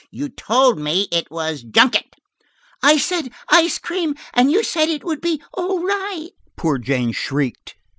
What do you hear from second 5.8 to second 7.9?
right," poor Jane shrieked.